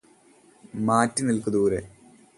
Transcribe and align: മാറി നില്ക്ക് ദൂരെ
മാറി 0.87 1.21
നില്ക്ക് 1.27 1.51
ദൂരെ 1.51 1.81